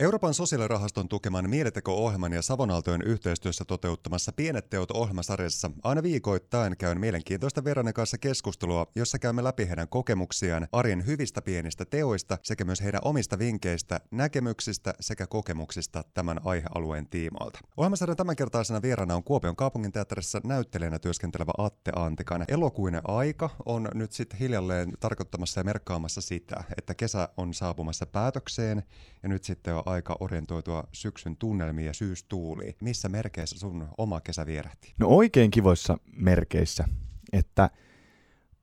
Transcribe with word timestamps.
Euroopan 0.00 0.34
sosiaalirahaston 0.34 1.08
tukeman 1.08 1.50
Mieleteko-ohjelman 1.50 2.32
ja 2.32 2.42
Savonaltojen 2.42 3.02
yhteistyössä 3.02 3.64
toteuttamassa 3.64 4.32
Pienet 4.32 4.70
teot 4.70 4.90
ohjelmasarjassa 4.90 5.70
aina 5.82 6.02
viikoittain 6.02 6.76
käyn 6.76 7.00
mielenkiintoista 7.00 7.64
verranen 7.64 7.94
kanssa 7.94 8.18
keskustelua, 8.18 8.86
jossa 8.94 9.18
käymme 9.18 9.44
läpi 9.44 9.68
heidän 9.68 9.88
kokemuksiaan, 9.88 10.68
arjen 10.72 11.06
hyvistä 11.06 11.42
pienistä 11.42 11.84
teoista 11.84 12.38
sekä 12.42 12.64
myös 12.64 12.82
heidän 12.82 13.00
omista 13.04 13.38
vinkkeistä, 13.38 14.00
näkemyksistä 14.10 14.94
sekä 15.00 15.26
kokemuksista 15.26 16.04
tämän 16.14 16.40
aihealueen 16.44 17.06
tiimoilta. 17.06 17.58
Ohjelmasarjan 17.76 18.16
tämänkertaisena 18.16 18.82
vieraana 18.82 19.14
on 19.14 19.24
Kuopion 19.24 19.56
kaupunginteatterissa 19.56 20.40
näyttelijänä 20.44 20.98
työskentelevä 20.98 21.52
Atte 21.58 21.92
Antikainen. 21.96 22.46
Elokuinen 22.50 23.02
aika 23.04 23.50
on 23.66 23.88
nyt 23.94 24.12
sitten 24.12 24.38
hiljalleen 24.38 24.92
tarkoittamassa 25.00 25.60
ja 25.60 25.64
merkkaamassa 25.64 26.20
sitä, 26.20 26.64
että 26.78 26.94
kesä 26.94 27.28
on 27.36 27.54
saapumassa 27.54 28.06
päätökseen 28.06 28.82
ja 29.22 29.28
nyt 29.28 29.44
sitten 29.44 29.74
on 29.74 29.89
aika 29.90 30.16
orientoitua 30.20 30.84
syksyn 30.92 31.36
tunnelmiin 31.36 31.86
ja 31.86 31.92
syystuuliin. 31.92 32.74
Missä 32.80 33.08
merkeissä 33.08 33.58
sun 33.58 33.88
oma 33.98 34.20
kesä 34.20 34.46
vierähti? 34.46 34.94
No 34.98 35.08
oikein 35.08 35.50
kivoissa 35.50 35.98
merkeissä, 36.16 36.84
että 37.32 37.70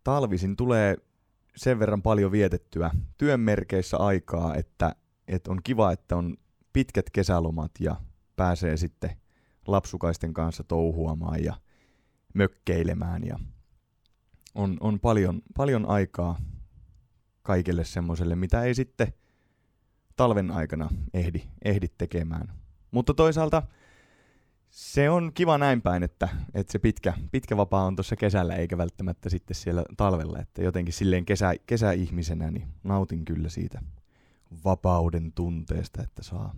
talvisin 0.04 0.56
tulee 0.56 0.98
sen 1.56 1.80
verran 1.80 2.02
paljon 2.02 2.32
vietettyä 2.32 2.92
työn 3.18 3.40
merkeissä 3.40 3.98
aikaa, 3.98 4.56
että, 4.56 4.96
että 5.28 5.52
on 5.52 5.60
kiva, 5.64 5.92
että 5.92 6.16
on 6.16 6.38
pitkät 6.74 7.10
kesälomat 7.10 7.72
ja 7.80 7.96
pääsee 8.36 8.78
sitten 8.78 9.12
lapsukaisten 9.68 10.34
kanssa 10.34 10.64
touhuamaan 10.64 11.44
ja 11.44 11.56
mökkeilemään 12.34 13.24
ja 13.24 13.40
on, 14.56 14.78
on 14.80 15.00
paljon, 15.00 15.42
paljon 15.58 15.90
aikaa 15.90 16.40
kaikelle 17.42 17.84
semmoiselle, 17.86 18.36
mitä 18.36 18.64
ei 18.64 18.76
sitten– 18.76 19.14
talven 20.18 20.52
aikana 20.52 20.90
ehdi, 21.14 21.42
ehdi 21.66 21.88
tekemään. 21.98 22.54
Mutta 22.92 23.14
toisaalta 23.14 23.64
se 24.70 25.10
on 25.10 25.32
kiva 25.34 25.58
näin 25.58 25.82
päin, 25.82 26.04
että, 26.04 26.30
että 26.54 26.72
se 26.72 26.80
pitkä, 26.80 27.14
pitkä 27.32 27.58
vapaa 27.58 27.86
on 27.86 27.96
tuossa 27.96 28.16
kesällä 28.16 28.56
eikä 28.56 28.78
välttämättä 28.78 29.30
sitten 29.30 29.56
siellä 29.56 29.84
talvella. 29.98 30.40
Että 30.40 30.64
jotenkin 30.64 30.94
silleen 30.94 31.26
kesä, 31.26 31.54
kesäihmisenä 31.66 32.52
niin 32.52 32.68
nautin 32.84 33.26
kyllä 33.26 33.50
siitä 33.50 33.82
vapauden 34.66 35.32
tunteesta, 35.34 36.04
että 36.04 36.24
saa 36.24 36.56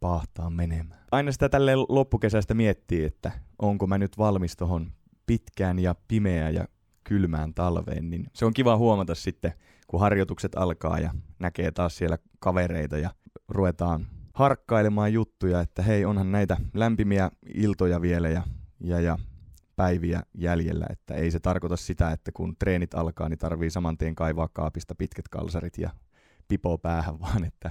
pahtaa 0.00 0.50
menemään. 0.50 1.00
Aina 1.12 1.32
sitä 1.32 1.48
tälle 1.48 1.72
loppukesästä 1.76 2.54
miettii, 2.54 3.04
että 3.04 3.32
onko 3.58 3.86
mä 3.86 3.98
nyt 3.98 4.18
valmis 4.18 4.56
tuohon 4.56 4.92
pitkään 5.26 5.78
ja 5.78 5.94
pimeään 6.08 6.54
ja 6.54 6.68
kylmään 7.04 7.54
talveen, 7.54 8.10
niin 8.10 8.26
se 8.32 8.44
on 8.44 8.54
kiva 8.54 8.76
huomata 8.76 9.14
sitten, 9.14 9.52
kun 9.86 10.00
harjoitukset 10.00 10.54
alkaa 10.54 10.98
ja 10.98 11.14
näkee 11.38 11.70
taas 11.70 11.96
siellä 11.96 12.18
kavereita 12.38 12.98
ja 12.98 13.10
ruvetaan 13.48 14.06
harkkailemaan 14.34 15.12
juttuja, 15.12 15.60
että 15.60 15.82
hei, 15.82 16.04
onhan 16.04 16.32
näitä 16.32 16.56
lämpimiä 16.74 17.30
iltoja 17.54 18.00
vielä 18.00 18.28
ja, 18.28 18.42
ja, 18.80 19.00
ja 19.00 19.18
päiviä 19.76 20.22
jäljellä, 20.34 20.86
että 20.90 21.14
ei 21.14 21.30
se 21.30 21.40
tarkoita 21.40 21.76
sitä, 21.76 22.10
että 22.10 22.32
kun 22.32 22.56
treenit 22.58 22.94
alkaa, 22.94 23.28
niin 23.28 23.38
tarvii 23.38 23.70
saman 23.70 23.98
tien 23.98 24.14
kaivaa 24.14 24.48
kaapista 24.52 24.94
pitkät 24.94 25.28
kalsarit 25.28 25.78
ja 25.78 25.90
pipo 26.48 26.78
päähän, 26.78 27.20
vaan 27.24 27.44
että 27.44 27.70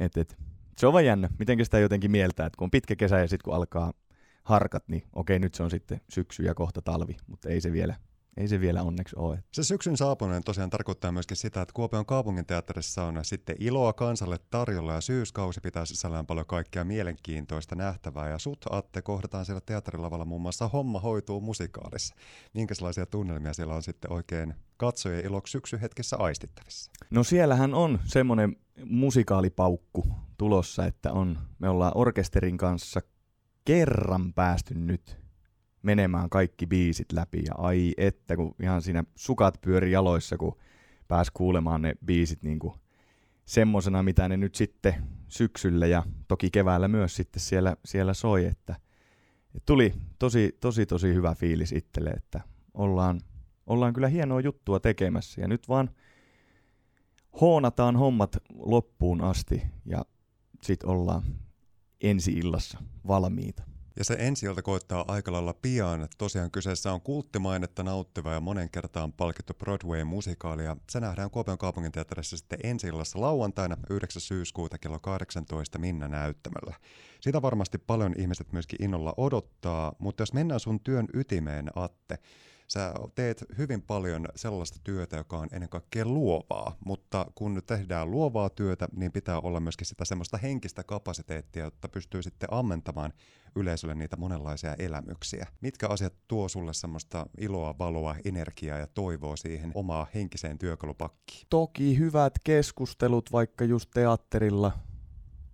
et, 0.00 0.16
et, 0.16 0.38
se 0.76 0.86
on 0.86 0.92
vaan 0.92 1.06
jännä, 1.06 1.28
miten 1.38 1.64
sitä 1.64 1.78
jotenkin 1.78 2.10
mieltää, 2.10 2.46
että 2.46 2.56
kun 2.56 2.66
on 2.66 2.70
pitkä 2.70 2.96
kesä 2.96 3.18
ja 3.18 3.28
sitten 3.28 3.44
kun 3.44 3.54
alkaa 3.54 3.92
harkat, 4.44 4.88
niin 4.88 5.02
okei, 5.12 5.38
nyt 5.38 5.54
se 5.54 5.62
on 5.62 5.70
sitten 5.70 6.00
syksy 6.08 6.42
ja 6.42 6.54
kohta 6.54 6.82
talvi, 6.82 7.16
mutta 7.26 7.48
ei 7.48 7.60
se 7.60 7.72
vielä 7.72 7.94
ei 8.36 8.48
se 8.48 8.60
vielä 8.60 8.82
onneksi 8.82 9.16
ole. 9.18 9.44
Se 9.52 9.64
syksyn 9.64 9.96
saapuminen 9.96 10.44
tosiaan 10.44 10.70
tarkoittaa 10.70 11.12
myöskin 11.12 11.36
sitä, 11.36 11.62
että 11.62 11.72
Kuopion 11.72 12.06
kaupunginteatterissa 12.06 13.04
on 13.04 13.24
sitten 13.24 13.56
iloa 13.58 13.92
kansalle 13.92 14.38
tarjolla 14.50 14.92
ja 14.92 15.00
syyskausi 15.00 15.60
pitää 15.60 15.84
sisällään 15.84 16.26
paljon 16.26 16.46
kaikkea 16.46 16.84
mielenkiintoista 16.84 17.74
nähtävää. 17.74 18.28
Ja 18.28 18.38
sut, 18.38 18.64
Atte, 18.70 19.02
kohdataan 19.02 19.44
siellä 19.44 19.60
teatterilavalla 19.66 20.24
muun 20.24 20.42
muassa 20.42 20.68
Homma 20.68 21.00
hoituu 21.00 21.40
musikaalissa. 21.40 22.14
Minkälaisia 22.54 23.06
tunnelmia 23.06 23.52
siellä 23.52 23.74
on 23.74 23.82
sitten 23.82 24.12
oikein 24.12 24.54
katsojien 24.76 25.26
iloksi 25.26 25.52
syksyhetkessä 25.52 26.16
aistittavissa? 26.16 26.90
No 27.10 27.24
siellähän 27.24 27.74
on 27.74 27.98
semmoinen 28.04 28.56
musikaalipaukku 28.84 30.06
tulossa, 30.38 30.86
että 30.86 31.12
on, 31.12 31.38
me 31.58 31.68
ollaan 31.68 31.92
orkesterin 31.94 32.58
kanssa 32.58 33.00
kerran 33.64 34.32
päästy 34.32 34.74
nyt 34.74 35.21
menemään 35.82 36.30
kaikki 36.30 36.66
biisit 36.66 37.12
läpi. 37.12 37.42
Ja 37.46 37.54
ai 37.58 37.94
että, 37.96 38.36
kun 38.36 38.54
ihan 38.62 38.82
siinä 38.82 39.04
sukat 39.14 39.58
pyöri 39.60 39.92
jaloissa, 39.92 40.36
kun 40.36 40.58
pääs 41.08 41.30
kuulemaan 41.30 41.82
ne 41.82 41.94
biisit 42.04 42.42
niin 42.42 42.58
kuin 42.58 42.74
semmosena, 43.44 44.02
mitä 44.02 44.28
ne 44.28 44.36
nyt 44.36 44.54
sitten 44.54 44.94
syksyllä 45.28 45.86
ja 45.86 46.02
toki 46.28 46.50
keväällä 46.50 46.88
myös 46.88 47.16
sitten 47.16 47.40
siellä, 47.40 47.76
siellä 47.84 48.14
soi, 48.14 48.44
että, 48.44 48.76
tuli 49.66 49.94
tosi, 50.18 50.56
tosi, 50.60 50.86
tosi 50.86 51.14
hyvä 51.14 51.34
fiilis 51.34 51.72
itselle, 51.72 52.10
että 52.10 52.40
ollaan, 52.74 53.20
ollaan 53.66 53.92
kyllä 53.92 54.08
hienoa 54.08 54.40
juttua 54.40 54.80
tekemässä 54.80 55.40
ja 55.40 55.48
nyt 55.48 55.68
vaan 55.68 55.90
hoonataan 57.40 57.96
hommat 57.96 58.36
loppuun 58.54 59.20
asti 59.20 59.62
ja 59.84 60.04
sitten 60.62 60.90
ollaan 60.90 61.22
ensi 62.00 62.32
illassa 62.32 62.78
valmiita. 63.06 63.71
Ja 63.98 64.04
se 64.04 64.16
ensi 64.18 64.46
koittaa 64.62 65.04
aika 65.08 65.32
lailla 65.32 65.54
pian. 65.54 66.08
Tosiaan 66.18 66.50
kyseessä 66.50 66.92
on 66.92 67.00
kulttimainetta 67.00 67.82
nauttiva 67.82 68.32
ja 68.32 68.40
monen 68.40 68.70
kertaan 68.70 69.12
palkittu 69.12 69.54
Broadway-musikaali. 69.54 70.64
Ja 70.64 70.76
se 70.90 71.00
nähdään 71.00 71.30
Kuopion 71.30 71.58
kaupunginteatterissa 71.58 72.36
sitten 72.36 72.58
ensi 72.62 72.92
lauantaina 73.14 73.76
9. 73.90 74.22
syyskuuta 74.22 74.78
kello 74.78 74.98
18 74.98 75.78
Minna 75.78 76.08
näyttämällä. 76.08 76.74
Sitä 77.20 77.42
varmasti 77.42 77.78
paljon 77.78 78.14
ihmiset 78.18 78.52
myöskin 78.52 78.82
innolla 78.82 79.14
odottaa, 79.16 79.92
mutta 79.98 80.22
jos 80.22 80.32
mennään 80.32 80.60
sun 80.60 80.80
työn 80.80 81.06
ytimeen, 81.14 81.70
Atte, 81.74 82.18
Sä 82.68 82.94
teet 83.14 83.44
hyvin 83.58 83.82
paljon 83.82 84.28
sellaista 84.36 84.78
työtä, 84.84 85.16
joka 85.16 85.38
on 85.38 85.48
ennen 85.52 85.68
kaikkea 85.68 86.04
luovaa, 86.04 86.76
mutta 86.84 87.26
kun 87.34 87.62
tehdään 87.66 88.10
luovaa 88.10 88.50
työtä, 88.50 88.88
niin 88.96 89.12
pitää 89.12 89.40
olla 89.40 89.60
myöskin 89.60 89.86
sitä 89.86 90.04
semmoista 90.04 90.36
henkistä 90.36 90.84
kapasiteettia, 90.84 91.64
jotta 91.64 91.88
pystyy 91.88 92.22
sitten 92.22 92.48
ammentamaan 92.52 93.12
yleisölle 93.56 93.94
niitä 93.94 94.16
monenlaisia 94.16 94.74
elämyksiä. 94.78 95.46
Mitkä 95.60 95.88
asiat 95.88 96.14
tuo 96.28 96.48
sulle 96.48 96.74
semmoista 96.74 97.26
iloa, 97.38 97.74
valoa, 97.78 98.16
energiaa 98.24 98.78
ja 98.78 98.86
toivoa 98.86 99.36
siihen 99.36 99.72
omaa 99.74 100.06
henkiseen 100.14 100.58
työkalupakkiin? 100.58 101.46
Toki 101.50 101.98
hyvät 101.98 102.32
keskustelut 102.44 103.32
vaikka 103.32 103.64
just 103.64 103.90
teatterilla 103.94 104.72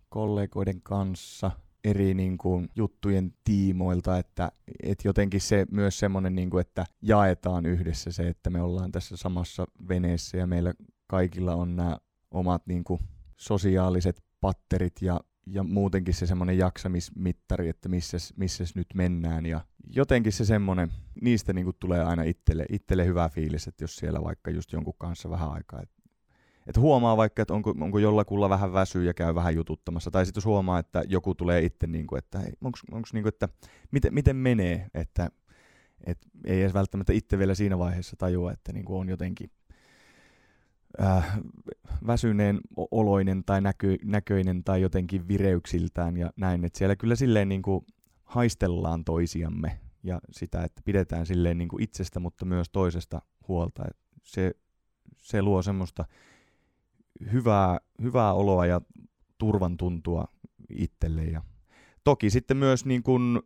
kollegoiden 0.09 0.83
kanssa– 0.83 1.51
eri 1.91 2.15
niin 2.15 2.39
kuin, 2.39 2.69
juttujen 2.77 3.35
tiimoilta, 3.45 4.19
että 4.19 4.53
et 4.83 5.05
jotenkin 5.05 5.41
se 5.41 5.67
myös 5.71 5.99
semmoinen, 5.99 6.35
niin 6.35 6.51
kuin, 6.51 6.61
että 6.61 6.85
jaetaan 7.03 7.67
yhdessä 7.67 8.13
se, 8.13 8.29
että 8.29 8.51
me 8.51 8.63
ollaan 8.63 8.93
tässä 8.93 9.17
samassa 9.17 9.67
veneessä 9.89 10.37
ja 10.37 10.47
meillä 10.47 10.75
kaikilla 11.07 11.55
on 11.55 11.77
nämä 11.77 11.99
omat 12.31 12.67
niin 12.67 12.85
kuin, 12.85 13.01
sosiaaliset 13.37 14.25
patterit 14.41 15.03
ja, 15.03 15.21
ja 15.47 15.63
muutenkin 15.63 16.15
se 16.15 16.27
semmoinen 16.27 16.59
jaksamismittari, 16.59 17.69
että 17.69 17.89
missä 17.89 18.65
nyt 18.75 18.87
mennään 18.95 19.47
ja 19.47 19.61
jotenkin 19.95 20.33
se 20.33 20.45
semmoinen, 20.45 20.89
niistä 21.23 21.53
niin 21.53 21.65
kuin, 21.65 21.77
tulee 21.81 22.05
aina 22.05 22.23
itselle, 22.23 22.67
itselle 22.71 23.07
hyvä 23.07 23.29
fiilis, 23.29 23.69
että 23.69 23.85
jos 23.85 23.97
siellä 23.97 24.25
vaikka 24.25 24.51
just 24.51 24.73
jonkun 24.73 24.95
kanssa 24.99 25.31
vähän 25.31 25.53
aikaa, 25.53 25.83
että 25.83 25.98
että 26.69 26.81
huomaa 26.81 27.17
vaikka, 27.17 27.43
että 27.43 27.55
onko, 27.55 27.75
onko 27.81 27.99
jollakulla 27.99 28.49
vähän 28.49 28.73
väsyä 28.73 29.03
ja 29.03 29.15
käy 29.15 29.35
vähän 29.35 29.55
jututtamassa. 29.55 30.11
Tai 30.11 30.27
sitten 30.27 30.45
huomaa, 30.45 30.79
että 30.79 31.03
joku 31.09 31.35
tulee 31.35 31.65
itse, 31.65 31.87
niin 31.87 32.07
kuin, 32.07 32.19
että 32.19 32.39
onko, 32.39 32.79
onko 32.93 33.09
niin 33.13 33.23
kuin, 33.23 33.29
että 33.29 33.49
miten, 33.91 34.15
miten 34.15 34.37
menee, 34.37 34.87
että 34.95 35.31
et 36.07 36.19
ei 36.45 36.61
edes 36.61 36.75
välttämättä 36.75 37.13
itse 37.13 37.39
vielä 37.39 37.55
siinä 37.55 37.79
vaiheessa 37.79 38.17
tajua, 38.17 38.53
että 38.53 38.73
niin 38.73 38.85
kuin 38.85 39.01
on 39.01 39.09
jotenkin 39.09 39.51
äh, 41.03 41.39
väsyneen 42.07 42.61
oloinen 42.91 43.45
tai 43.45 43.61
näkö, 43.61 43.97
näköinen 44.05 44.65
tai 44.65 44.83
jotenkin 44.83 45.29
vireyksiltään 45.29 46.17
ja 46.17 46.31
näin. 46.37 46.65
Että 46.65 46.79
siellä 46.79 46.97
kyllä 46.97 47.17
silleen 47.17 47.49
niin 47.49 47.63
kuin 47.63 47.87
haistellaan 48.25 49.05
toisiamme 49.05 49.81
ja 50.03 50.21
sitä, 50.33 50.63
että 50.63 50.83
pidetään 50.85 51.27
silleen 51.27 51.59
niin 51.59 51.69
kuin 51.69 51.83
itsestä, 51.83 52.21
mutta 52.21 52.45
myös 52.45 52.69
toisesta 52.71 53.23
huolta. 53.49 53.85
Et 53.89 53.97
se, 54.23 54.53
se 55.17 55.43
luo 55.43 55.63
semmoista 55.63 56.05
hyvää, 57.33 57.79
hyvää 58.03 58.33
oloa 58.33 58.67
ja 58.67 58.81
turvan 59.39 59.77
tuntua 59.77 60.29
itselle. 60.71 61.25
Ja 61.25 61.43
toki 62.05 62.31
sitten 62.31 62.57
myös 62.57 62.85
niin 62.85 63.03
kuin 63.03 63.41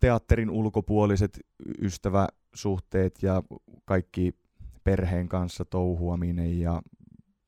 teatterin 0.00 0.50
ulkopuoliset 0.50 1.40
ystäväsuhteet 1.82 3.22
ja 3.22 3.42
kaikki 3.84 4.32
perheen 4.84 5.28
kanssa 5.28 5.64
touhuaminen 5.64 6.60
ja, 6.60 6.82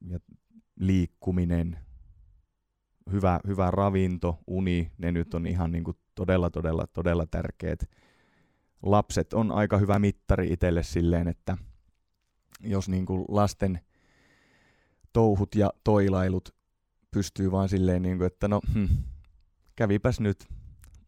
ja 0.07 0.19
liikkuminen, 0.81 1.79
hyvä, 3.13 3.41
hyvä 3.47 3.71
ravinto, 3.71 4.39
uni, 4.47 4.93
ne 4.99 5.13
nyt 5.13 5.35
on 5.35 5.47
ihan 5.47 5.73
niin 5.73 5.85
kuin 5.85 5.97
todella, 6.15 6.51
todella, 6.51 6.87
todella 6.87 7.27
tärkeät. 7.27 7.91
Lapset 8.83 9.33
on 9.33 9.53
aika 9.53 9.79
hyvä 9.79 9.99
mittari 9.99 10.53
itselle 10.53 10.83
silleen, 10.83 11.29
että 11.29 11.57
jos 12.61 12.89
niin 12.89 13.07
kuin 13.07 13.25
lasten 13.29 13.81
touhut 15.17 15.55
ja 15.55 15.73
toilailut 15.85 16.49
pystyy 17.11 17.53
vaan 17.53 17.69
silleen, 17.69 18.03
niin 18.03 18.19
kuin, 18.19 18.27
että 18.27 18.49
no, 18.49 18.61
hm, 18.75 18.87
kävipäs 19.77 20.21
nyt 20.21 20.49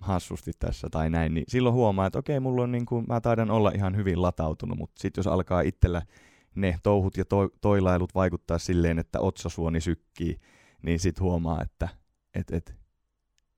hassusti 0.01 0.53
tässä 0.59 0.89
tai 0.91 1.11
näin, 1.11 1.35
niin 1.35 1.45
silloin 1.49 1.75
huomaa, 1.75 2.07
että 2.07 2.19
okei, 2.19 2.41
mulla 2.41 2.63
on 2.63 2.73
niin 2.73 2.87
kuin, 2.87 3.05
mä 3.09 3.21
taidan 3.21 3.51
olla 3.51 3.71
ihan 3.75 3.97
hyvin 3.97 4.23
latautunut, 4.23 4.79
mutta 4.79 5.01
sitten 5.03 5.19
jos 5.21 5.27
alkaa 5.27 5.61
itsellä 5.61 6.03
ne 6.55 6.79
touhut 6.83 7.17
ja 7.17 7.25
to- 7.25 7.51
toilailut 7.61 8.15
vaikuttaa 8.15 8.59
silleen, 8.59 8.99
että 8.99 9.21
otsasuoni 9.21 9.81
sykkii, 9.81 10.41
niin 10.83 11.01
sitten 11.01 11.25
huomaa, 11.25 11.63
että 11.63 11.89
et, 12.35 12.51
et, 12.51 12.75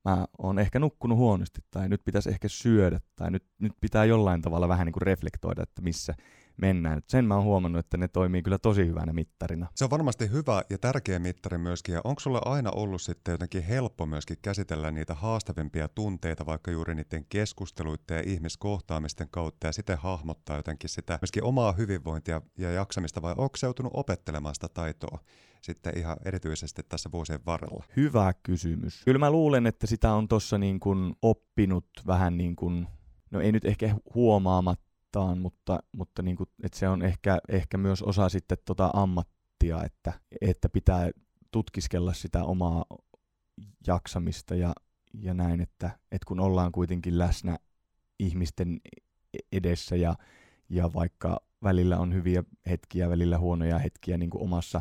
mä 0.05 0.27
oon 0.39 0.59
ehkä 0.59 0.79
nukkunut 0.79 1.19
huonosti 1.19 1.61
tai 1.71 1.89
nyt 1.89 2.01
pitäisi 2.05 2.31
ehkä 2.31 2.49
syödä 2.49 3.01
tai 3.17 3.31
nyt, 3.31 3.45
nyt 3.59 3.73
pitää 3.81 4.05
jollain 4.05 4.43
tavalla 4.43 4.69
vähän 4.69 4.87
niin 4.87 4.93
kuin 4.93 5.03
reflektoida, 5.03 5.63
että 5.63 5.83
missä, 5.83 6.15
mennään. 6.61 7.03
Sen 7.07 7.25
mä 7.25 7.35
oon 7.35 7.45
huomannut, 7.45 7.85
että 7.85 7.97
ne 7.97 8.09
toimii 8.09 8.43
kyllä 8.43 8.59
tosi 8.59 8.87
hyvänä 8.87 9.13
mittarina. 9.13 9.67
Se 9.75 9.85
on 9.85 9.91
varmasti 9.91 10.31
hyvä 10.31 10.63
ja 10.71 10.79
tärkeä 10.79 11.19
mittari 11.19 11.59
myöskin. 11.59 11.93
Ja 11.93 12.01
onko 12.05 12.21
sulle 12.21 12.41
aina 12.45 12.71
ollut 12.71 13.03
sitten 13.03 13.33
jotenkin 13.33 13.63
helppo 13.63 14.07
myöskin 14.07 14.37
käsitellä 14.43 14.91
niitä 14.91 15.15
haastavimpia 15.15 15.89
tunteita, 15.89 16.47
vaikka 16.47 16.71
juuri 16.71 16.95
niiden 16.95 17.27
keskusteluiden 17.29 18.17
ja 18.17 18.23
ihmiskohtaamisten 18.27 19.29
kautta 19.31 19.67
ja 19.67 19.73
sitten 19.73 19.99
hahmottaa 19.99 20.57
jotenkin 20.57 20.91
sitä 20.91 21.19
myöskin 21.23 21.45
omaa 21.45 21.73
hyvinvointia 21.73 22.43
ja 22.59 22.73
jaksamista 22.73 23.23
vai 23.23 23.35
onko 23.39 23.57
se 23.57 23.67
joutunut 23.67 23.93
opettelemaan 23.95 24.55
sitä 24.55 24.69
taitoa? 24.69 25.19
sitten 25.63 25.99
ihan 25.99 26.17
erityisesti 26.25 26.83
tässä 26.89 27.09
vuosien 27.13 27.41
varrella? 27.47 27.85
Hyvä 27.97 28.35
kysymys. 28.43 29.05
Kyllä 29.05 29.19
mä 29.19 29.31
luulen, 29.31 29.67
että 29.67 29.87
sitä 29.87 30.13
on 30.13 30.29
tuossa 30.29 30.59
niin 30.59 30.81
kuin 30.81 31.15
oppinut 31.23 31.87
vähän 32.07 32.37
niin 32.37 32.57
kuin, 32.57 32.87
no 33.31 33.41
ei 33.41 33.53
nyt 33.53 33.65
ehkä 33.65 33.97
huomaamatta, 34.15 34.90
kohtaan, 35.13 35.39
mutta, 35.39 35.79
mutta 35.93 36.23
niin 36.23 36.37
kuin, 36.37 36.49
että 36.63 36.79
se 36.79 36.89
on 36.89 37.03
ehkä, 37.03 37.39
ehkä 37.49 37.79
myös 37.79 38.03
osa 38.03 38.29
sitten 38.29 38.59
tota 38.65 38.91
ammattia, 38.95 39.85
että, 39.85 40.13
että 40.41 40.69
pitää 40.69 41.11
tutkiskella 41.51 42.13
sitä 42.13 42.45
omaa 42.45 42.85
jaksamista 43.87 44.55
ja, 44.55 44.73
ja 45.15 45.35
näin, 45.35 45.61
että, 45.61 45.91
että 46.13 46.27
kun 46.27 46.41
ollaan 46.41 46.73
kuitenkin 46.73 47.19
läsnä 47.19 47.59
ihmisten 48.19 48.81
edessä 49.53 49.97
ja, 49.97 50.15
ja 50.69 50.93
vaikka 50.95 51.41
välillä 51.63 51.99
on 51.99 52.15
hyviä 52.15 52.45
hetkiä, 52.67 53.09
välillä 53.09 53.39
huonoja 53.39 53.79
hetkiä 53.79 54.19
niin 54.19 54.31
kuin 54.31 54.43
omassa 54.43 54.81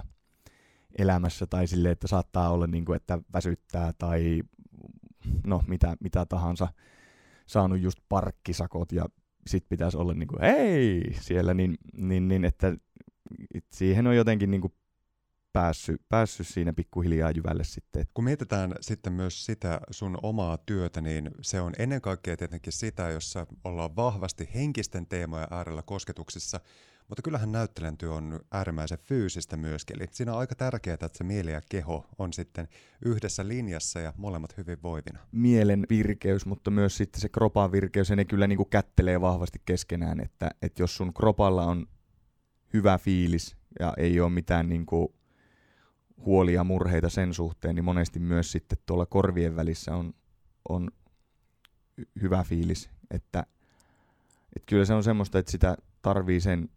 elämässä 0.97 1.47
tai 1.47 1.67
sille, 1.67 1.91
että 1.91 2.07
saattaa 2.07 2.49
olla 2.49 2.67
niin 2.67 2.85
kuin, 2.85 2.95
että 2.95 3.19
väsyttää 3.33 3.93
tai 3.93 4.41
no 5.47 5.63
mitä, 5.67 5.97
mitä 5.99 6.25
tahansa, 6.25 6.67
saanut 7.45 7.79
just 7.79 7.99
parkkisakot 8.09 8.91
ja 8.91 9.05
sit 9.47 9.69
pitäisi 9.69 9.97
olla 9.97 10.13
niin 10.13 10.27
kuin, 10.27 10.41
hei, 10.41 11.03
siellä, 11.21 11.53
niin, 11.53 11.77
niin, 11.93 12.27
niin 12.27 12.45
että 12.45 12.77
siihen 13.71 14.07
on 14.07 14.15
jotenkin 14.15 14.51
niin 14.51 14.61
kuin 14.61 14.73
päässyt, 15.53 16.01
päässyt 16.09 16.47
siinä 16.47 16.73
pikkuhiljaa 16.73 17.31
jyvälle 17.31 17.63
sitten. 17.63 18.05
Kun 18.13 18.23
mietitään 18.23 18.75
sitten 18.81 19.13
myös 19.13 19.45
sitä 19.45 19.81
sun 19.91 20.17
omaa 20.23 20.57
työtä, 20.57 21.01
niin 21.01 21.31
se 21.41 21.61
on 21.61 21.73
ennen 21.79 22.01
kaikkea 22.01 22.37
tietenkin 22.37 22.73
sitä, 22.73 23.09
jossa 23.09 23.47
ollaan 23.63 23.95
vahvasti 23.95 24.49
henkisten 24.53 25.07
teemojen 25.07 25.47
äärellä 25.51 25.81
kosketuksissa, 25.81 26.59
mutta 27.09 27.21
kyllähän 27.21 27.51
näyttelijän 27.51 27.97
työ 27.97 28.13
on 28.13 28.39
äärimmäisen 28.51 28.97
fyysistä 28.99 29.57
myöskin. 29.57 29.95
Eli 29.99 30.07
siinä 30.11 30.33
on 30.33 30.39
aika 30.39 30.55
tärkeää, 30.55 30.93
että 30.93 31.09
se 31.13 31.23
mieli 31.23 31.51
ja 31.51 31.61
keho 31.69 32.05
on 32.17 32.33
sitten 32.33 32.67
yhdessä 33.05 33.47
linjassa 33.47 33.99
ja 33.99 34.13
molemmat 34.17 34.57
hyvin 34.57 34.77
voivina. 34.83 35.19
Mielen 35.31 35.85
virkeys, 35.89 36.45
mutta 36.45 36.71
myös 36.71 36.97
sitten 36.97 37.21
se 37.21 37.29
kropan 37.29 37.71
virkeys, 37.71 38.09
ja 38.09 38.15
ne 38.15 38.25
kyllä 38.25 38.47
niin 38.47 38.57
kuin 38.57 38.69
kättelee 38.69 39.21
vahvasti 39.21 39.61
keskenään, 39.65 40.19
että, 40.19 40.51
että 40.61 40.81
jos 40.81 40.97
sun 40.97 41.13
kropalla 41.13 41.65
on 41.65 41.85
hyvä 42.73 42.97
fiilis 42.97 43.55
ja 43.79 43.93
ei 43.97 44.19
ole 44.19 44.29
mitään 44.29 44.69
niin 44.69 44.85
kuin 44.85 45.07
huolia, 46.17 46.63
murheita 46.63 47.09
sen 47.09 47.33
suhteen, 47.33 47.75
niin 47.75 47.85
monesti 47.85 48.19
myös 48.19 48.51
sitten 48.51 48.77
tuolla 48.85 49.05
korvien 49.05 49.55
välissä 49.55 49.95
on, 49.95 50.13
on 50.69 50.89
hyvä 52.21 52.43
fiilis, 52.43 52.89
että, 53.11 53.45
että 54.55 54.65
kyllä 54.65 54.85
se 54.85 54.93
on 54.93 55.03
semmoista, 55.03 55.39
että 55.39 55.51
sitä 55.51 55.77
tarvii 56.01 56.41
sen 56.41 56.69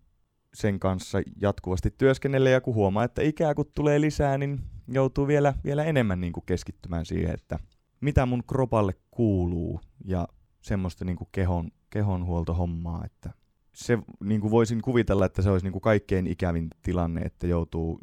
sen 0.54 0.80
kanssa 0.80 1.18
jatkuvasti 1.40 1.90
työskennellä 1.98 2.50
ja 2.50 2.60
kun 2.60 2.74
huomaa, 2.74 3.04
että 3.04 3.22
ikää 3.22 3.54
kun 3.54 3.70
tulee 3.74 4.00
lisää, 4.00 4.38
niin 4.38 4.60
joutuu 4.88 5.26
vielä, 5.26 5.54
vielä 5.64 5.84
enemmän 5.84 6.20
niin 6.20 6.32
kuin 6.32 6.46
keskittymään 6.46 7.06
siihen, 7.06 7.34
että 7.34 7.58
mitä 8.00 8.26
mun 8.26 8.42
kropalle 8.46 8.92
kuuluu 9.10 9.80
ja 10.04 10.28
semmoista 10.60 11.04
niin 11.04 11.16
kuin 11.16 11.28
kehon, 11.32 11.70
kehonhuoltohommaa, 11.90 13.04
että 13.04 13.30
se 13.74 13.98
niin 14.24 14.40
kuin 14.40 14.50
voisin 14.50 14.82
kuvitella, 14.82 15.26
että 15.26 15.42
se 15.42 15.50
olisi 15.50 15.66
niin 15.66 15.72
kuin 15.72 15.82
kaikkein 15.82 16.26
ikävin 16.26 16.68
tilanne, 16.82 17.20
että 17.20 17.46
joutuu, 17.46 18.00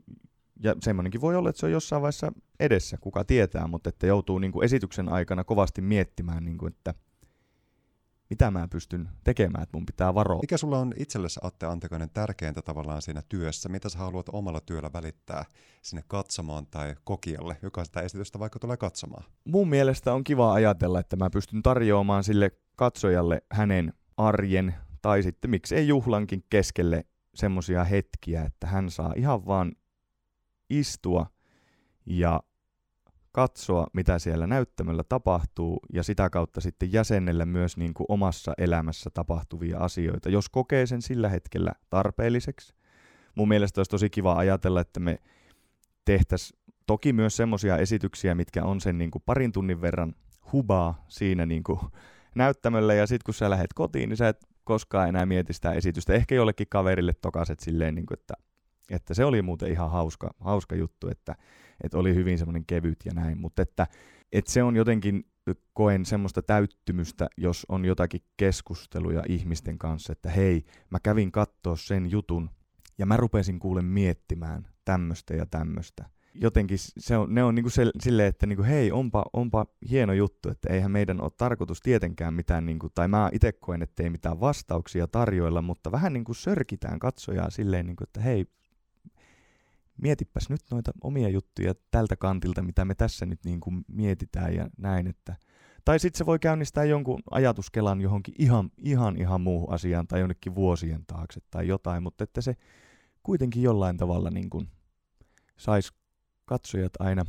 ja 0.63 0.75
semmoinenkin 0.81 1.21
voi 1.21 1.35
olla, 1.35 1.49
että 1.49 1.59
se 1.59 1.65
on 1.65 1.71
jossain 1.71 2.01
vaiheessa 2.01 2.31
edessä, 2.59 2.97
kuka 3.01 3.23
tietää, 3.23 3.67
mutta 3.67 3.89
että 3.89 4.07
joutuu 4.07 4.39
niin 4.39 4.51
kuin 4.51 4.65
esityksen 4.65 5.09
aikana 5.09 5.43
kovasti 5.43 5.81
miettimään, 5.81 6.45
niin 6.45 6.57
kuin, 6.57 6.71
että 6.73 6.93
mitä 8.29 8.51
mä 8.51 8.67
pystyn 8.67 9.09
tekemään, 9.23 9.63
että 9.63 9.77
mun 9.77 9.85
pitää 9.85 10.13
varoa. 10.13 10.39
Mikä 10.41 10.57
sulla 10.57 10.79
on 10.79 10.93
itsellesi, 10.97 11.39
Atte 11.43 11.65
Antikainen, 11.65 12.09
tärkeintä 12.09 12.61
tavallaan 12.61 13.01
siinä 13.01 13.21
työssä? 13.29 13.69
Mitä 13.69 13.89
sä 13.89 13.99
haluat 13.99 14.29
omalla 14.29 14.61
työllä 14.61 14.89
välittää 14.93 15.45
sinne 15.81 16.03
katsomaan 16.07 16.67
tai 16.67 16.95
kokijalle, 17.03 17.57
joka 17.61 17.83
sitä 17.83 18.01
esitystä 18.01 18.39
vaikka 18.39 18.59
tulee 18.59 18.77
katsomaan? 18.77 19.23
Mun 19.45 19.69
mielestä 19.69 20.13
on 20.13 20.23
kiva 20.23 20.53
ajatella, 20.53 20.99
että 20.99 21.15
mä 21.15 21.29
pystyn 21.29 21.63
tarjoamaan 21.63 22.23
sille 22.23 22.51
katsojalle 22.75 23.41
hänen 23.51 23.93
arjen 24.17 24.75
tai 25.01 25.23
sitten 25.23 25.51
miksei 25.51 25.87
juhlankin 25.87 26.43
keskelle 26.49 27.05
semmoisia 27.35 27.83
hetkiä, 27.83 28.43
että 28.43 28.67
hän 28.67 28.91
saa 28.91 29.13
ihan 29.15 29.45
vaan 29.45 29.71
istua 30.69 31.25
ja 32.05 32.43
katsoa, 33.31 33.87
mitä 33.93 34.19
siellä 34.19 34.47
näyttämöllä 34.47 35.03
tapahtuu 35.03 35.79
ja 35.93 36.03
sitä 36.03 36.29
kautta 36.29 36.61
sitten 36.61 36.93
jäsennellä 36.93 37.45
myös 37.45 37.77
niin 37.77 37.93
kuin 37.93 38.05
omassa 38.09 38.53
elämässä 38.57 39.09
tapahtuvia 39.13 39.79
asioita, 39.79 40.29
jos 40.29 40.49
kokee 40.49 40.85
sen 40.85 41.01
sillä 41.01 41.29
hetkellä 41.29 41.71
tarpeelliseksi. 41.89 42.73
Mun 43.35 43.47
mielestä 43.47 43.79
olisi 43.79 43.91
tosi 43.91 44.09
kiva 44.09 44.33
ajatella, 44.33 44.81
että 44.81 44.99
me 44.99 45.19
tehtäisiin 46.05 46.59
toki 46.87 47.13
myös 47.13 47.35
semmoisia 47.37 47.77
esityksiä, 47.77 48.35
mitkä 48.35 48.63
on 48.63 48.81
sen 48.81 48.97
niin 48.97 49.11
kuin 49.11 49.23
parin 49.25 49.51
tunnin 49.51 49.81
verran 49.81 50.15
hubaa 50.51 51.05
siinä 51.07 51.45
niin 51.45 51.63
kuin 51.63 51.79
näyttämöllä 52.35 52.93
ja 52.93 53.07
sitten 53.07 53.25
kun 53.25 53.33
sä 53.33 53.49
lähdet 53.49 53.73
kotiin, 53.75 54.09
niin 54.09 54.17
sä 54.17 54.29
et 54.29 54.47
koskaan 54.63 55.09
enää 55.09 55.25
mieti 55.25 55.53
sitä 55.53 55.71
esitystä. 55.71 56.13
Ehkä 56.13 56.35
jollekin 56.35 56.67
kaverille 56.69 57.13
tokaset 57.13 57.59
silleen, 57.59 57.95
niin 57.95 58.05
kuin, 58.05 58.19
että, 58.19 58.33
että 58.89 59.13
se 59.13 59.25
oli 59.25 59.41
muuten 59.41 59.71
ihan 59.71 59.91
hauska, 59.91 60.29
hauska 60.39 60.75
juttu, 60.75 61.07
että 61.07 61.35
että 61.83 61.97
oli 61.97 62.15
hyvin 62.15 62.37
semmoinen 62.37 62.65
kevyt 62.65 62.99
ja 63.05 63.11
näin, 63.13 63.37
mutta 63.37 63.61
että, 63.61 63.87
että 64.31 64.51
se 64.51 64.63
on 64.63 64.75
jotenkin, 64.75 65.25
koen 65.73 66.05
semmoista 66.05 66.41
täyttymystä, 66.41 67.27
jos 67.37 67.65
on 67.69 67.85
jotakin 67.85 68.21
keskusteluja 68.37 69.23
ihmisten 69.29 69.77
kanssa, 69.77 70.13
että 70.13 70.29
hei, 70.29 70.65
mä 70.89 70.99
kävin 71.03 71.31
katsoa 71.31 71.75
sen 71.75 72.11
jutun 72.11 72.49
ja 72.97 73.05
mä 73.05 73.17
rupesin 73.17 73.59
kuulen 73.59 73.85
miettimään 73.85 74.67
tämmöistä 74.85 75.33
ja 75.33 75.45
tämmöistä. 75.45 76.09
Jotenkin 76.33 76.77
se 76.79 77.17
on, 77.17 77.35
ne 77.35 77.43
on 77.43 77.55
niinku 77.55 77.69
se, 77.69 77.85
silleen, 77.99 78.27
että 78.27 78.45
niinku, 78.45 78.63
hei, 78.63 78.91
onpa, 78.91 79.25
onpa 79.33 79.65
hieno 79.89 80.13
juttu, 80.13 80.49
että 80.49 80.73
eihän 80.73 80.91
meidän 80.91 81.21
ole 81.21 81.31
tarkoitus 81.37 81.81
tietenkään 81.81 82.33
mitään, 82.33 82.65
niinku, 82.65 82.89
tai 82.89 83.07
mä 83.07 83.29
itse 83.33 83.51
koen, 83.51 83.81
että 83.81 84.03
ei 84.03 84.09
mitään 84.09 84.39
vastauksia 84.39 85.07
tarjoilla, 85.07 85.61
mutta 85.61 85.91
vähän 85.91 86.13
niinku 86.13 86.33
sörkitään 86.33 86.99
katsojaa 86.99 87.49
silleen, 87.49 87.85
niinku, 87.85 88.03
että 88.03 88.21
hei, 88.21 88.45
mietipäs 90.01 90.49
nyt 90.49 90.61
noita 90.71 90.91
omia 91.01 91.29
juttuja 91.29 91.73
tältä 91.91 92.15
kantilta, 92.15 92.61
mitä 92.61 92.85
me 92.85 92.95
tässä 92.95 93.25
nyt 93.25 93.39
niin 93.45 93.59
kuin 93.59 93.85
mietitään 93.87 94.55
ja 94.55 94.69
näin, 94.77 95.07
että 95.07 95.35
tai 95.85 95.99
sitten 95.99 96.17
se 96.17 96.25
voi 96.25 96.39
käynnistää 96.39 96.83
jonkun 96.83 97.19
ajatuskelan 97.31 98.01
johonkin 98.01 98.35
ihan, 98.37 98.71
ihan, 98.77 99.17
ihan 99.17 99.41
muuhun 99.41 99.73
asiaan 99.73 100.07
tai 100.07 100.19
jonnekin 100.19 100.55
vuosien 100.55 101.05
taakse 101.07 101.39
tai 101.51 101.67
jotain, 101.67 102.03
mutta 102.03 102.23
että 102.23 102.41
se 102.41 102.55
kuitenkin 103.23 103.63
jollain 103.63 103.97
tavalla 103.97 104.29
niin 104.29 104.49
kuin 104.49 104.69
saisi 105.57 105.91
katsojat 106.45 106.93
aina 106.99 107.25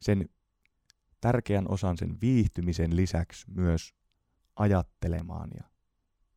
sen 0.00 0.28
tärkeän 1.20 1.70
osan 1.70 1.98
sen 1.98 2.20
viihtymisen 2.20 2.96
lisäksi 2.96 3.50
myös 3.50 3.94
ajattelemaan 4.56 5.50
ja 5.56 5.64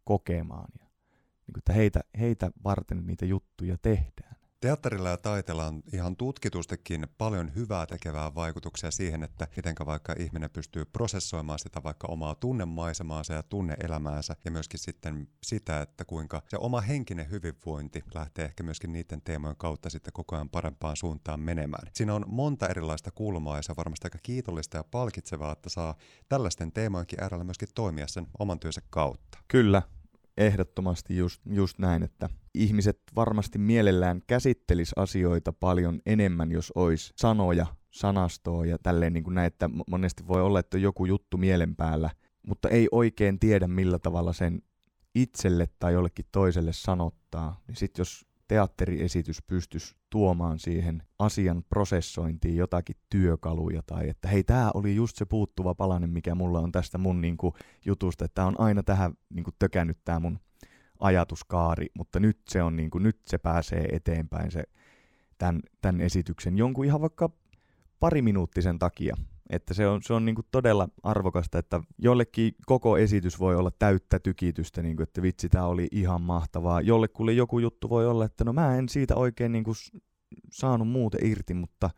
kokemaan 0.03 0.69
ja 0.79 0.85
niin 0.85 1.53
kuin, 1.53 1.59
että 1.59 1.73
heitä, 1.73 1.99
heitä 2.19 2.51
varten 2.63 3.07
niitä 3.07 3.25
juttuja 3.25 3.77
tehdään. 3.81 4.40
Teatterilla 4.61 5.09
ja 5.09 5.17
taiteella 5.17 5.65
on 5.65 5.83
ihan 5.93 6.15
tutkitustikin 6.15 7.07
paljon 7.17 7.55
hyvää 7.55 7.85
tekevää 7.85 8.35
vaikutuksia 8.35 8.91
siihen, 8.91 9.23
että 9.23 9.47
miten 9.55 9.75
vaikka 9.85 10.15
ihminen 10.19 10.49
pystyy 10.49 10.85
prosessoimaan 10.85 11.59
sitä 11.59 11.83
vaikka 11.83 12.07
omaa 12.07 12.35
tunnemaisemaansa 12.35 13.33
ja 13.33 13.43
tunneelämäänsä 13.43 14.35
ja 14.45 14.51
myöskin 14.51 14.79
sitten 14.79 15.27
sitä, 15.43 15.81
että 15.81 16.05
kuinka 16.05 16.41
se 16.49 16.57
oma 16.57 16.81
henkinen 16.81 17.29
hyvinvointi 17.31 18.03
lähtee 18.13 18.45
ehkä 18.45 18.63
myöskin 18.63 18.91
niiden 18.93 19.21
teemojen 19.21 19.57
kautta 19.57 19.89
sitten 19.89 20.13
koko 20.13 20.35
ajan 20.35 20.49
parempaan 20.49 20.97
suuntaan 20.97 21.39
menemään. 21.39 21.87
Siinä 21.93 22.15
on 22.15 22.25
monta 22.27 22.67
erilaista 22.67 23.11
kulmaa 23.11 23.55
ja 23.55 23.61
se 23.61 23.71
on 23.71 23.77
varmasti 23.77 24.05
aika 24.05 24.19
kiitollista 24.23 24.77
ja 24.77 24.83
palkitsevaa, 24.83 25.51
että 25.51 25.69
saa 25.69 25.95
tällaisten 26.29 26.71
teemojenkin 26.71 27.23
äärellä 27.23 27.43
myöskin 27.43 27.69
toimia 27.75 28.07
sen 28.07 28.27
oman 28.39 28.59
työnsä 28.59 28.81
kautta. 28.89 29.37
Kyllä, 29.47 29.81
ehdottomasti 30.37 31.17
just, 31.17 31.41
just 31.45 31.79
näin, 31.79 32.03
että 32.03 32.29
ihmiset 32.53 32.99
varmasti 33.15 33.57
mielellään 33.57 34.21
käsittelis 34.27 34.91
asioita 34.95 35.53
paljon 35.53 36.01
enemmän, 36.05 36.51
jos 36.51 36.71
olisi 36.75 37.13
sanoja 37.15 37.65
sanastoa 37.91 38.65
ja 38.65 38.77
tälleen 38.83 39.13
niin 39.13 39.23
kuin 39.23 39.35
näin, 39.35 39.47
että 39.47 39.69
monesti 39.87 40.27
voi 40.27 40.41
olla, 40.41 40.59
että 40.59 40.77
joku 40.77 41.05
juttu 41.05 41.37
mielen 41.37 41.75
päällä, 41.75 42.09
mutta 42.47 42.69
ei 42.69 42.87
oikein 42.91 43.39
tiedä 43.39 43.67
millä 43.67 43.99
tavalla 43.99 44.33
sen 44.33 44.61
itselle 45.15 45.67
tai 45.79 45.93
jollekin 45.93 46.25
toiselle 46.31 46.73
sanottaa, 46.73 47.61
niin 47.67 47.75
sitten 47.75 48.01
jos 48.01 48.25
teatteriesitys 48.47 49.41
pystyisi 49.47 49.95
tuomaan 50.09 50.59
siihen 50.59 51.03
asian 51.19 51.63
prosessointiin 51.69 52.55
jotakin 52.55 52.95
työkaluja 53.09 53.81
tai 53.85 54.09
että 54.09 54.27
hei, 54.27 54.43
tämä 54.43 54.71
oli 54.73 54.95
just 54.95 55.15
se 55.17 55.25
puuttuva 55.25 55.75
palanen, 55.75 56.09
mikä 56.09 56.35
mulla 56.35 56.59
on 56.59 56.71
tästä 56.71 56.97
mun 56.97 57.21
niinku, 57.21 57.53
jutusta, 57.85 58.25
että 58.25 58.45
on 58.45 58.59
aina 58.59 58.83
tähän 58.83 59.13
niinku, 59.29 59.51
tökännyt 59.59 59.97
tämä 60.05 60.19
mun 60.19 60.39
ajatuskaari, 61.01 61.85
mutta 61.97 62.19
nyt 62.19 62.39
se 62.49 62.63
on 62.63 62.75
niinku, 62.75 62.99
nyt 62.99 63.19
se 63.27 63.37
pääsee 63.37 63.85
eteenpäin 63.91 64.51
se 64.51 64.63
tämän, 65.37 65.61
tämän 65.81 66.01
esityksen 66.01 66.57
jonkun 66.57 66.85
ihan 66.85 67.01
vaikka 67.01 67.29
pariminuuttisen 67.99 68.79
takia. 68.79 69.15
Että 69.49 69.73
se 69.73 69.87
on, 69.87 70.01
se 70.03 70.13
on 70.13 70.25
niinku 70.25 70.41
todella 70.51 70.89
arvokasta, 71.03 71.59
että 71.59 71.81
jollekin 71.97 72.55
koko 72.65 72.97
esitys 72.97 73.39
voi 73.39 73.55
olla 73.55 73.71
täyttä 73.79 74.19
tykitystä, 74.19 74.81
niinku, 74.81 75.03
että 75.03 75.21
vitsi, 75.21 75.49
tämä 75.49 75.65
oli 75.65 75.87
ihan 75.91 76.21
mahtavaa. 76.21 76.81
Jollekulle 76.81 77.33
joku 77.33 77.59
juttu 77.59 77.89
voi 77.89 78.07
olla, 78.07 78.25
että 78.25 78.43
no 78.43 78.53
mä 78.53 78.77
en 78.77 78.89
siitä 78.89 79.15
oikein 79.15 79.51
niinku 79.51 79.71
saanut 80.51 80.87
muuten 80.87 81.25
irti, 81.25 81.53
mutta, 81.53 81.89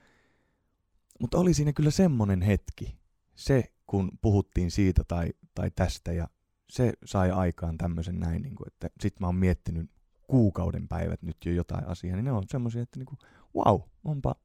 mutta 1.19 1.37
oli 1.37 1.53
siinä 1.53 1.73
kyllä 1.73 1.91
semmonen 1.91 2.41
hetki. 2.41 2.97
Se, 3.35 3.71
kun 3.87 4.11
puhuttiin 4.21 4.71
siitä 4.71 5.03
tai, 5.07 5.29
tai 5.55 5.71
tästä 5.75 6.11
ja 6.11 6.27
se 6.73 6.93
sai 7.05 7.31
aikaan 7.31 7.77
tämmöisen 7.77 8.19
näin, 8.19 8.41
niin 8.41 8.55
kuin, 8.55 8.67
että 8.67 8.89
sit 8.99 9.19
mä 9.19 9.25
oon 9.27 9.35
miettinyt 9.35 9.89
kuukauden 10.27 10.87
päivät 10.87 11.21
nyt 11.21 11.37
jo 11.45 11.51
jotain 11.51 11.87
asiaa, 11.87 12.15
niin 12.15 12.25
ne 12.25 12.31
on 12.31 12.43
semmoisia, 12.47 12.81
että 12.81 12.99
niin 12.99 13.05
kuin, 13.05 13.17
wow, 13.55 13.81
onpa 14.03 14.35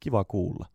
kiva 0.00 0.24
kuulla. 0.24 0.66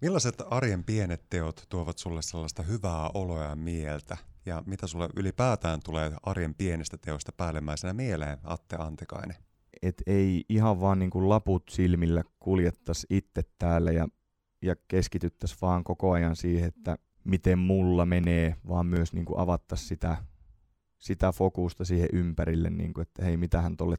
Millaiset 0.00 0.42
arjen 0.50 0.84
pienet 0.84 1.24
teot 1.30 1.66
tuovat 1.68 1.98
sulle 1.98 2.22
sellaista 2.22 2.62
hyvää 2.62 3.10
oloa 3.14 3.44
ja 3.44 3.56
mieltä? 3.56 4.16
Ja 4.46 4.62
mitä 4.66 4.86
sulle 4.86 5.08
ylipäätään 5.16 5.80
tulee 5.84 6.12
arjen 6.22 6.54
pienestä 6.54 6.98
teosta 6.98 7.32
päällemmäisenä 7.32 7.92
mieleen, 7.92 8.38
Atte 8.44 8.76
Antikainen? 8.76 9.36
Et 9.82 10.02
ei 10.06 10.44
ihan 10.48 10.80
vaan 10.80 10.98
niin 10.98 11.10
kuin 11.10 11.28
laput 11.28 11.62
silmillä 11.70 12.22
kuljettaisi 12.40 13.06
itse 13.10 13.42
täällä 13.58 13.92
ja, 13.92 14.08
ja 14.62 14.76
keskityttäisiin 14.88 15.58
vaan 15.62 15.84
koko 15.84 16.12
ajan 16.12 16.36
siihen, 16.36 16.68
että 16.68 16.98
miten 17.24 17.58
mulla 17.58 18.06
menee, 18.06 18.56
vaan 18.68 18.86
myös 18.86 19.12
niin 19.12 19.24
kuin 19.24 19.38
avattaisiin 19.38 19.88
sitä, 19.88 20.16
sitä 21.02 21.32
fokusta 21.32 21.84
siihen 21.84 22.08
ympärille, 22.12 22.70
niin 22.70 22.94
kuin, 22.94 23.02
että 23.02 23.24
hei, 23.24 23.36
mitähän 23.36 23.76
tolle 23.76 23.96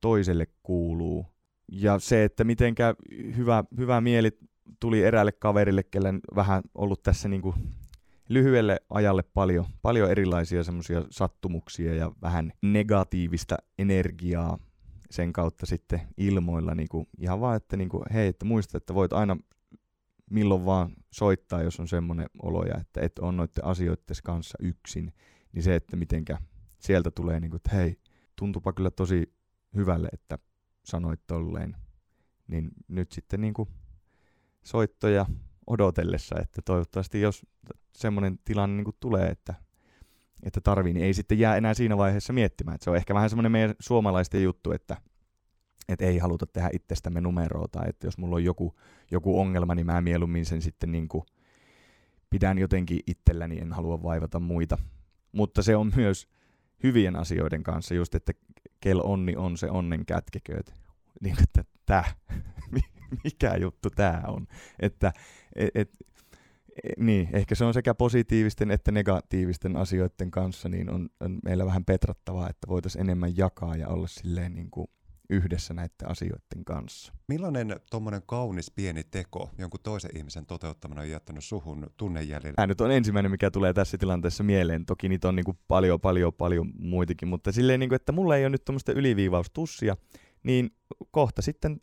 toiselle 0.00 0.46
kuuluu. 0.62 1.26
Ja 1.72 1.98
se, 1.98 2.24
että 2.24 2.44
mitenkä 2.44 2.94
hyvä, 3.36 3.64
hyvä 3.76 4.00
mieli 4.00 4.38
tuli 4.80 5.02
eräälle 5.02 5.32
kaverille, 5.32 5.82
kellen 5.82 6.20
vähän 6.34 6.62
ollut 6.74 7.02
tässä 7.02 7.28
niin 7.28 7.42
kuin 7.42 7.54
lyhyelle 8.28 8.80
ajalle 8.90 9.22
paljon, 9.22 9.64
paljon 9.82 10.10
erilaisia 10.10 10.64
semmoisia 10.64 11.04
sattumuksia 11.10 11.94
ja 11.94 12.12
vähän 12.22 12.52
negatiivista 12.62 13.56
energiaa 13.78 14.58
sen 15.10 15.32
kautta 15.32 15.66
sitten 15.66 16.00
ilmoilla 16.16 16.74
niin 16.74 16.88
kuin, 16.88 17.06
ihan 17.18 17.40
vaan, 17.40 17.56
että 17.56 17.76
niin 17.76 17.88
kuin, 17.88 18.02
hei, 18.12 18.28
että 18.28 18.44
muista, 18.44 18.76
että 18.76 18.94
voit 18.94 19.12
aina 19.12 19.36
milloin 20.30 20.64
vaan 20.64 20.92
soittaa, 21.10 21.62
jos 21.62 21.80
on 21.80 21.88
semmoinen 21.88 22.26
olo 22.42 22.64
ja 22.64 22.74
että 22.80 23.00
et 23.00 23.18
on 23.18 23.36
noiden 23.36 23.64
asioiden 23.64 24.16
kanssa 24.24 24.58
yksin, 24.62 25.12
niin 25.52 25.62
se, 25.62 25.74
että 25.74 25.96
mitenkä 25.96 26.38
sieltä 26.78 27.10
tulee 27.10 27.40
niin 27.40 27.50
kuin, 27.50 27.56
että 27.56 27.76
hei, 27.76 27.96
tuntupa 28.36 28.72
kyllä 28.72 28.90
tosi 28.90 29.34
hyvälle, 29.74 30.08
että 30.12 30.38
sanoit 30.84 31.20
tolleen, 31.26 31.76
niin 32.48 32.70
nyt 32.88 33.12
sitten 33.12 33.40
niin 33.40 33.54
kuin 33.54 33.68
soittoja 34.62 35.26
odotellessa, 35.66 36.40
että 36.40 36.62
toivottavasti 36.64 37.20
jos 37.20 37.46
semmoinen 37.96 38.38
tilanne 38.44 38.76
niin 38.76 38.84
kuin 38.84 38.96
tulee, 39.00 39.28
että, 39.28 39.54
että 40.42 40.60
tarvii, 40.60 40.92
niin 40.92 41.06
ei 41.06 41.14
sitten 41.14 41.38
jää 41.38 41.56
enää 41.56 41.74
siinä 41.74 41.96
vaiheessa 41.96 42.32
miettimään. 42.32 42.74
Että 42.74 42.84
se 42.84 42.90
on 42.90 42.96
ehkä 42.96 43.14
vähän 43.14 43.30
semmoinen 43.30 43.52
meidän 43.52 43.74
suomalaisten 43.80 44.42
juttu, 44.42 44.72
että, 44.72 44.96
että 45.88 46.04
ei 46.04 46.18
haluta 46.18 46.46
tehdä 46.46 46.70
itsestämme 46.72 47.20
numeroa, 47.20 47.68
tai 47.68 47.88
että 47.88 48.06
jos 48.06 48.18
mulla 48.18 48.36
on 48.36 48.44
joku, 48.44 48.74
joku 49.10 49.40
ongelma, 49.40 49.74
niin 49.74 49.86
mä 49.86 50.00
mieluummin 50.00 50.46
sen 50.46 50.62
sitten 50.62 50.92
niin 50.92 51.08
kuin 51.08 51.24
pidän 52.30 52.58
jotenkin 52.58 53.00
itselläni, 53.06 53.58
en 53.58 53.72
halua 53.72 54.02
vaivata 54.02 54.40
muita. 54.40 54.78
Mutta 55.32 55.62
se 55.62 55.76
on 55.76 55.92
myös 55.96 56.28
hyvien 56.82 57.16
asioiden 57.16 57.62
kanssa, 57.62 57.94
just 57.94 58.14
että 58.14 58.32
kel 58.80 59.00
onni 59.04 59.36
on 59.36 59.56
se 59.56 59.70
onnen 59.70 60.06
kätkekööt. 60.06 60.74
Niin, 61.20 61.36
että 61.42 61.64
tää, 61.86 62.04
mikä 63.24 63.56
juttu 63.56 63.90
tämä 63.90 64.22
on. 64.26 64.46
Että 64.80 65.12
et, 65.56 65.70
et, 65.74 65.90
niin, 66.98 67.28
ehkä 67.32 67.54
se 67.54 67.64
on 67.64 67.74
sekä 67.74 67.94
positiivisten 67.94 68.70
että 68.70 68.92
negatiivisten 68.92 69.76
asioiden 69.76 70.30
kanssa, 70.30 70.68
niin 70.68 70.90
on, 70.90 71.08
on 71.20 71.38
meillä 71.44 71.66
vähän 71.66 71.84
petrattavaa, 71.84 72.50
että 72.50 72.68
voitaisiin 72.68 73.00
enemmän 73.00 73.36
jakaa 73.36 73.76
ja 73.76 73.88
olla 73.88 74.06
silleen 74.06 74.54
niin 74.54 74.70
kuin 74.70 74.88
yhdessä 75.30 75.74
näiden 75.74 76.10
asioiden 76.10 76.64
kanssa. 76.64 77.12
Millainen 77.28 77.80
tuommoinen 77.90 78.22
kaunis 78.26 78.70
pieni 78.70 79.04
teko 79.04 79.50
jonkun 79.58 79.80
toisen 79.82 80.16
ihmisen 80.16 80.46
toteuttamana 80.46 81.00
on 81.00 81.10
jättänyt 81.10 81.44
suhun 81.44 81.86
tunnejäljellä? 81.96 82.56
Tämä 82.56 82.66
nyt 82.66 82.80
on 82.80 82.90
ensimmäinen, 82.90 83.30
mikä 83.30 83.50
tulee 83.50 83.72
tässä 83.72 83.98
tilanteessa 83.98 84.44
mieleen. 84.44 84.86
Toki 84.86 85.08
niitä 85.08 85.28
on 85.28 85.36
niin 85.36 85.44
kuin 85.44 85.58
paljon, 85.68 86.00
paljon, 86.00 86.32
paljon 86.32 86.72
muitakin, 86.78 87.28
mutta 87.28 87.52
silleen, 87.52 87.80
niin 87.80 87.88
kuin, 87.88 87.96
että 87.96 88.12
mulla 88.12 88.36
ei 88.36 88.44
ole 88.44 88.50
nyt 88.50 88.64
tuommoista 88.64 88.92
yliviivaustussia, 88.92 89.96
niin 90.42 90.70
kohta 91.10 91.42
sitten 91.42 91.80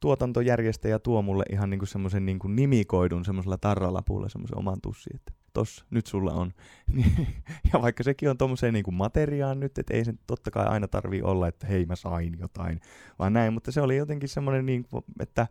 tuotantojärjestäjä 0.00 0.98
tuo 0.98 1.22
mulle 1.22 1.44
ihan 1.52 1.70
niinku 1.70 1.86
semmoisen 1.86 2.26
niinku 2.26 2.48
nimikoidun 2.48 3.24
semmoisella 3.24 3.58
tarralapulla 3.58 4.28
semmoisen 4.28 4.58
oman 4.58 4.80
tussin, 4.80 5.16
että 5.16 5.32
tossa, 5.52 5.84
nyt 5.90 6.06
sulla 6.06 6.32
on. 6.32 6.52
ja 7.72 7.82
vaikka 7.82 8.02
sekin 8.02 8.30
on 8.30 8.38
tommoseen 8.38 8.74
niinku 8.74 8.90
materiaan 8.90 9.60
nyt, 9.60 9.78
että 9.78 9.94
ei 9.94 10.04
se 10.04 10.14
totta 10.26 10.50
kai 10.50 10.66
aina 10.66 10.88
tarvii 10.88 11.22
olla, 11.22 11.48
että 11.48 11.66
hei 11.66 11.86
mä 11.86 11.96
sain 11.96 12.36
jotain, 12.38 12.80
vaan 13.18 13.32
näin, 13.32 13.52
mutta 13.52 13.72
se 13.72 13.80
oli 13.80 13.96
jotenkin 13.96 14.28
semmoinen, 14.28 14.66
niinku, 14.66 15.04
että, 15.20 15.46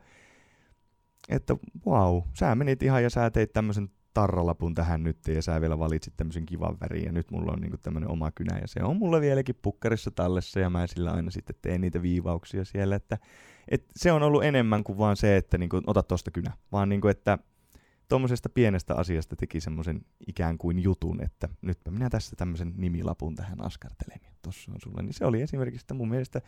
että 1.29 1.56
wow, 1.86 2.22
sä 2.34 2.56
menit 2.56 2.84
ihan 2.84 3.03
ja 3.03 3.10
sä 3.10 3.29
teit 3.29 3.53
tämmöisen 3.53 3.89
tarralapun 4.13 4.75
tähän 4.75 5.03
nyt 5.03 5.18
ja 5.27 5.41
sä 5.41 5.62
vielä 5.62 5.79
valitsit 5.79 6.13
tämmöisen 6.18 6.46
kivan 6.46 6.77
värin 6.82 7.06
ja 7.06 7.12
nyt 7.12 7.32
mulla 7.32 7.51
on 7.51 7.62
niinku 7.62 7.77
tämmöinen 7.77 8.12
oma 8.12 8.32
kynä 8.32 8.58
ja 8.58 8.68
se 8.68 8.84
on 8.84 8.98
mulla 8.98 9.22
vieläkin 9.22 9.56
pukkarissa 9.62 10.12
tallessa 10.12 10.60
ja 10.60 10.70
mä 10.70 10.88
sillä 10.88 11.12
aina 11.12 11.32
sitten 11.32 11.56
teen 11.62 11.82
niitä 11.82 12.01
viivauksia 12.01 12.65
siellä, 12.65 12.96
että 12.96 13.18
et 13.68 13.86
se 13.96 14.12
on 14.12 14.24
ollut 14.24 14.44
enemmän 14.44 14.84
kuin 14.84 14.98
vaan 14.98 15.18
se, 15.18 15.38
että 15.38 15.58
niinku, 15.58 15.82
ota 15.88 16.03
tosta 16.03 16.32
kynä, 16.32 16.51
vaan 16.72 16.89
niinku, 16.89 17.08
että 17.08 17.38
tuommoisesta 18.10 18.50
pienestä 18.50 18.96
asiasta 18.96 19.36
teki 19.36 19.62
semmoisen 19.62 20.01
ikään 20.28 20.58
kuin 20.58 20.80
jutun, 20.80 21.24
että 21.24 21.50
nyt 21.62 21.80
minä 21.89 22.10
tässä 22.10 22.36
tämmöisen 22.36 22.74
nimilapun 22.78 23.36
tähän 23.36 23.66
askartelen 23.66 24.20
ja 24.24 24.32
tossa 24.42 24.72
on 24.72 24.78
sulle. 24.84 25.01
Niin 25.01 25.13
se 25.13 25.25
oli 25.25 25.42
esimerkiksi, 25.42 25.84
että 25.84 25.94
mun 25.94 26.10
mielestä 26.10 26.42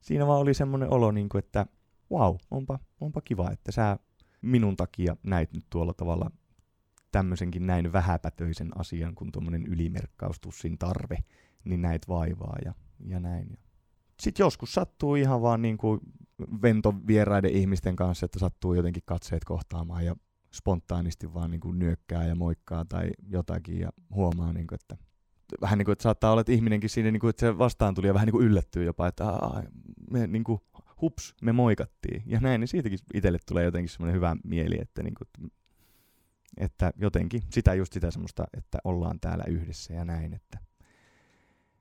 siinä 0.00 0.26
vaan 0.26 0.40
oli 0.40 0.54
semmoinen 0.54 0.92
olo, 0.92 1.10
niin 1.10 1.28
kuin, 1.28 1.38
että 1.38 1.66
wow, 2.10 2.36
onpa, 2.50 2.78
onpa 3.00 3.20
kiva, 3.20 3.50
että 3.50 3.72
sä 3.72 3.98
minun 4.42 4.76
takia 4.76 5.16
näit 5.22 5.52
nyt 5.52 5.64
tuolla 5.70 5.94
tavalla 5.94 6.30
tämmöisenkin 7.12 7.66
näin 7.66 7.92
vähäpätöisen 7.92 8.78
asian 8.78 9.14
kuin 9.14 9.32
tuommoinen 9.32 9.66
ylimerkkaustussin 9.66 10.78
tarve, 10.78 11.18
niin 11.64 11.82
näit 11.82 12.08
vaivaa 12.08 12.56
ja, 12.64 12.74
ja 13.06 13.20
näin. 13.20 13.58
Sitten 14.20 14.44
joskus 14.44 14.72
sattuu 14.72 15.14
ihan 15.14 15.42
vaan 15.42 15.62
niin 15.62 15.78
kuin 15.78 16.00
ventovieraiden 16.62 17.50
ihmisten 17.50 17.96
kanssa, 17.96 18.24
että 18.24 18.38
sattuu 18.38 18.74
jotenkin 18.74 19.02
katseet 19.06 19.44
kohtaamaan 19.44 20.04
ja 20.04 20.16
spontaanisti 20.54 21.34
vaan 21.34 21.50
niin 21.50 21.60
kuin 21.60 21.78
nyökkää 21.78 22.26
ja 22.26 22.34
moikkaa 22.34 22.84
tai 22.84 23.10
jotakin 23.28 23.80
ja 23.80 23.90
huomaa, 24.14 24.52
niin 24.52 24.66
kuin, 24.66 24.78
että 24.82 24.96
vähän 25.60 25.78
niin 25.78 25.84
kuin, 25.84 25.92
että 25.92 26.02
saattaa 26.02 26.30
olla, 26.30 26.40
että 26.40 26.52
ihminenkin 26.52 26.90
siinä, 26.90 27.10
niin 27.10 27.20
kuin, 27.20 27.30
että 27.30 27.40
se 27.40 27.58
vastaan 27.58 27.94
tuli 27.94 28.06
ja 28.06 28.14
vähän 28.14 28.26
niin 28.26 28.32
kuin 28.32 28.46
yllättyy 28.46 28.84
jopa, 28.84 29.06
että 29.06 29.24
me 30.10 30.26
niin 30.26 30.44
kuin, 30.44 30.60
hups, 31.00 31.34
me 31.42 31.52
moikattiin. 31.52 32.22
Ja 32.26 32.40
näin, 32.40 32.60
niin 32.60 32.68
siitäkin 32.68 32.98
itselle 33.14 33.38
tulee 33.46 33.64
jotenkin 33.64 33.88
semmoinen 33.88 34.16
hyvä 34.16 34.36
mieli, 34.44 34.78
että, 34.80 35.02
niin 35.02 35.14
kuin, 35.14 35.50
että 36.56 36.92
jotenkin 36.96 37.42
sitä 37.50 37.74
just 37.74 37.92
sitä 37.92 38.10
semmoista, 38.10 38.44
että 38.56 38.78
ollaan 38.84 39.20
täällä 39.20 39.44
yhdessä 39.48 39.94
ja 39.94 40.04
näin, 40.04 40.34
että 40.34 40.58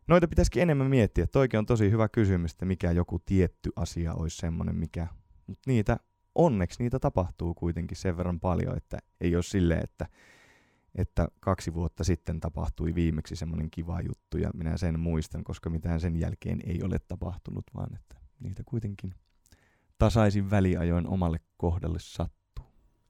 Noita 0.07 0.27
pitäisikin 0.27 0.61
enemmän 0.61 0.89
miettiä. 0.89 1.27
Toikin 1.27 1.57
on 1.57 1.65
tosi 1.65 1.91
hyvä 1.91 2.09
kysymys, 2.09 2.51
että 2.51 2.65
mikä 2.65 2.91
joku 2.91 3.19
tietty 3.19 3.71
asia 3.75 4.13
olisi 4.13 4.37
semmoinen, 4.37 4.75
mikä... 4.75 5.07
Mutta 5.47 5.63
niitä, 5.67 5.97
onneksi 6.35 6.83
niitä 6.83 6.99
tapahtuu 6.99 7.53
kuitenkin 7.53 7.97
sen 7.97 8.17
verran 8.17 8.39
paljon, 8.39 8.77
että 8.77 8.97
ei 9.21 9.35
ole 9.35 9.43
silleen, 9.43 9.83
että, 9.83 10.07
että 10.95 11.27
kaksi 11.39 11.73
vuotta 11.73 12.03
sitten 12.03 12.39
tapahtui 12.39 12.95
viimeksi 12.95 13.35
semmoinen 13.35 13.71
kiva 13.71 14.01
juttu 14.01 14.37
ja 14.37 14.49
minä 14.53 14.77
sen 14.77 14.99
muistan, 14.99 15.43
koska 15.43 15.69
mitään 15.69 15.99
sen 15.99 16.15
jälkeen 16.15 16.59
ei 16.65 16.83
ole 16.83 16.99
tapahtunut, 16.99 17.65
vaan 17.75 17.95
että 17.95 18.15
niitä 18.39 18.63
kuitenkin 18.65 19.15
tasaisin 19.97 20.49
väliajoin 20.49 21.07
omalle 21.07 21.39
kohdalle 21.57 21.99
sattuu. 22.01 22.42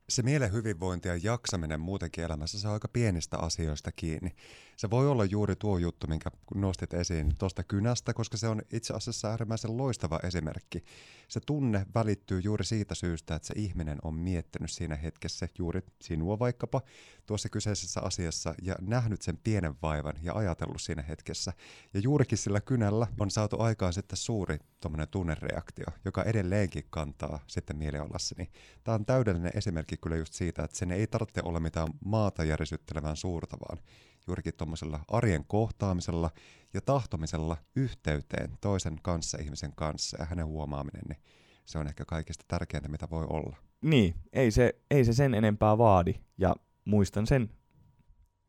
Se 0.10 0.22
mielen 0.22 0.52
hyvinvointi 0.52 1.08
ja 1.08 1.20
jaksaminen 1.24 1.80
muutenkin 1.80 2.24
elämässä, 2.24 2.60
se 2.60 2.68
on 2.68 2.74
aika 2.74 2.88
pienistä 2.88 3.38
asioista 3.38 3.92
kiinni. 3.92 4.36
Se 4.78 4.90
voi 4.90 5.08
olla 5.08 5.26
juuri 5.26 5.56
tuo 5.56 5.78
juttu, 5.78 6.08
minkä 6.08 6.30
nostit 6.56 6.94
esiin 6.94 7.36
tuosta 7.38 7.64
kynästä, 7.64 8.14
koska 8.14 8.38
se 8.38 8.48
on 8.48 8.62
itse 8.74 8.94
asiassa 8.94 9.30
äärimmäisen 9.30 9.78
loistava 9.78 10.20
esimerkki. 10.24 10.84
Se 11.28 11.40
tunne 11.40 11.86
välittyy 11.96 12.40
juuri 12.40 12.66
siitä 12.66 12.96
syystä, 12.96 13.36
että 13.36 13.48
se 13.48 13.54
ihminen 13.58 13.98
on 14.04 14.14
miettinyt 14.14 14.72
siinä 14.72 14.96
hetkessä 14.96 15.48
juuri 15.58 15.82
sinua 16.02 16.40
vaikkapa 16.40 16.82
tuossa 17.26 17.50
kyseisessä 17.50 18.02
asiassa 18.02 18.56
ja 18.62 18.76
nähnyt 18.82 19.22
sen 19.22 19.38
pienen 19.44 19.76
vaivan 19.82 20.16
ja 20.22 20.34
ajatellut 20.34 20.82
siinä 20.82 21.02
hetkessä. 21.02 21.54
Ja 21.94 22.00
juurikin 22.00 22.38
sillä 22.38 22.62
kynällä 22.62 23.08
on 23.20 23.32
saatu 23.32 23.60
aikaan 23.60 23.94
sitten 23.94 24.18
suuri 24.18 24.58
tuommoinen 24.84 25.08
tunnereaktio, 25.08 25.86
joka 26.06 26.24
edelleenkin 26.24 26.84
kantaa 26.90 27.40
sitten 27.48 27.78
mielialassa. 27.78 28.36
Niin 28.38 28.52
tämä 28.84 28.96
on 28.96 29.06
täydellinen 29.06 29.52
esimerkki 29.56 29.98
kyllä 29.98 30.16
just 30.16 30.34
siitä, 30.34 30.64
että 30.64 30.78
sen 30.78 30.92
ei 30.92 31.08
tarvitse 31.08 31.42
olla 31.44 31.60
mitään 31.60 31.88
maata 32.06 32.44
järisyttelevän 32.44 33.18
suurta, 33.18 33.58
vaan 33.60 33.84
juurikin 34.28 34.54
tuommoisella 34.58 35.00
arjen 35.08 35.46
kohtaamisella 35.46 36.32
ja 36.74 36.82
tahtomisella 36.82 37.58
yhteyteen 37.76 38.58
toisen 38.62 38.98
kanssa, 39.02 39.38
ihmisen 39.42 39.74
kanssa 39.76 40.18
ja 40.20 40.26
hänen 40.26 40.46
huomaaminen, 40.46 41.04
niin 41.08 41.18
se 41.66 41.78
on 41.78 41.88
ehkä 41.88 42.06
kaikista 42.06 42.46
tärkeintä, 42.48 42.90
mitä 42.90 43.10
voi 43.10 43.26
olla. 43.30 43.58
Niin, 43.82 44.16
ei 44.34 44.52
se, 44.52 44.76
ei 44.92 45.06
se 45.06 45.14
sen 45.14 45.34
enempää 45.34 45.78
vaadi 45.78 46.14
ja 46.38 46.56
muistan 46.86 47.28
sen 47.28 47.50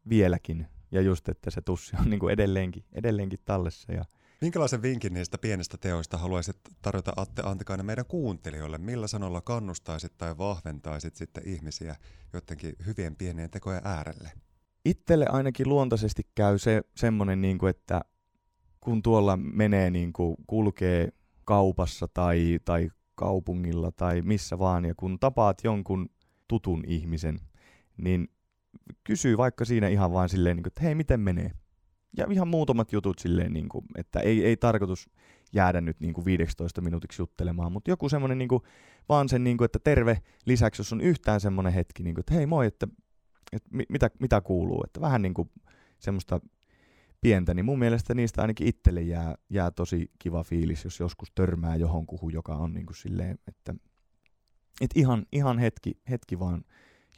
vieläkin 0.09 0.67
ja 0.91 1.01
just, 1.01 1.29
että 1.29 1.51
se 1.51 1.61
tussi 1.61 1.97
on 2.01 2.11
niin 2.11 2.21
kuin 2.21 2.33
edelleenkin, 2.33 2.85
edelleenkin 2.93 3.41
tallessa 3.45 3.93
ja 3.93 4.05
Minkälaisen 4.41 4.83
vinkin 4.83 5.15
niistä 5.15 5.39
pienistä 5.39 5.77
teoista 5.79 6.19
haluaisit 6.19 6.57
tarjota 6.83 7.13
Atte 7.17 7.43
Antikainen 7.45 7.87
meidän 7.87 8.07
kuuntelijoille? 8.07 8.79
Millä 8.79 9.07
sanolla 9.07 9.41
kannustaisit 9.41 10.19
tai 10.19 10.39
vahventaisit 10.39 11.17
sitten 11.17 11.49
ihmisiä 11.49 11.97
jotenkin 12.33 12.75
hyvien 12.87 13.17
pienien 13.17 13.51
tekojen 13.51 13.83
äärelle? 13.85 14.31
Itselle 14.85 15.27
ainakin 15.27 15.69
luontaisesti 15.69 16.23
käy 16.35 16.59
se 16.59 16.83
semmoinen, 16.97 17.41
niin 17.41 17.59
kuin, 17.59 17.71
että 17.71 18.01
kun 18.81 19.03
tuolla 19.03 19.37
menee, 19.37 19.91
niin 19.91 20.13
kuin, 20.13 20.37
kulkee 20.47 21.09
kaupassa 21.45 22.09
tai, 22.09 22.59
tai 22.65 22.91
kaupungilla 23.15 23.93
tai 23.93 24.23
missä 24.23 24.59
vaan, 24.59 24.85
ja 24.85 24.95
kun 24.97 25.19
tapaat 25.21 25.65
jonkun 25.65 26.11
tutun 26.49 26.85
ihmisen, 26.87 27.41
niin 27.97 28.29
kysyy 29.05 29.37
vaikka 29.37 29.65
siinä 29.65 29.89
ihan 29.89 30.13
vaan 30.13 30.29
silleen, 30.29 30.57
niin 30.57 30.65
kuin, 30.65 30.71
että 30.71 30.83
hei, 30.83 30.95
miten 30.95 31.21
menee? 31.21 31.51
Ja 32.17 32.27
ihan 32.31 32.49
muutamat 32.49 32.93
jutut 32.93 33.19
silleen, 33.19 33.53
niin 33.53 33.69
kuin, 33.69 33.85
että 33.97 34.21
ei, 34.21 34.45
ei 34.45 34.57
tarkoitus 34.57 35.11
jäädä 35.53 35.81
nyt 35.81 36.01
niin 36.01 36.15
kuin 36.15 36.25
15 36.25 36.81
minuutiksi 36.81 37.23
juttelemaan, 37.23 37.73
mutta 37.73 37.91
joku 37.91 38.09
semmoinen 38.09 38.39
niin 38.39 38.49
vaan 39.09 39.29
sen, 39.29 39.45
niin 39.45 39.57
kuin, 39.57 39.67
että 39.67 39.79
terve 39.79 40.23
lisäksi, 40.47 40.81
jos 40.81 40.93
on 40.93 41.01
yhtään 41.01 41.41
semmoinen 41.41 41.73
hetki, 41.73 42.03
niin 42.03 42.15
kuin, 42.15 42.23
että 42.23 42.35
hei 42.35 42.47
moi, 42.47 42.67
että, 42.67 42.89
että 43.53 43.69
mitä, 43.89 44.11
mitä 44.21 44.41
kuuluu, 44.41 44.83
että 44.85 45.01
vähän 45.01 45.23
niin 45.23 45.35
kuin 45.35 45.51
semmoista 45.99 46.41
pientä, 47.21 47.55
niin 47.55 47.65
mun 47.65 47.79
mielestä 47.79 48.15
niistä 48.15 48.43
ainakin 48.43 48.67
itselle 48.67 49.03
jää, 49.03 49.35
jää 49.51 49.71
tosi 49.71 50.11
kiva 50.19 50.45
fiilis, 50.45 50.85
jos 50.85 51.01
joskus 51.01 51.33
törmää 51.35 51.77
johonkuhun, 51.77 52.33
joka 52.33 52.55
on 52.55 52.75
niin 52.75 52.87
kuin 52.87 52.97
silleen, 52.97 53.39
että, 53.49 53.75
että 54.81 55.01
ihan, 55.01 55.27
ihan 55.33 55.59
hetki, 55.59 56.01
hetki 56.11 56.39
vaan 56.39 56.65